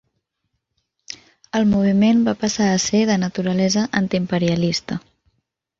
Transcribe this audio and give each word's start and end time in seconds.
El 1.61 1.67
moviment 1.73 2.25
va 2.31 2.35
passar 2.45 2.71
a 2.73 2.81
ser 2.87 3.03
de 3.11 3.19
naturalesa 3.27 3.87
antiimperialista. 4.03 5.01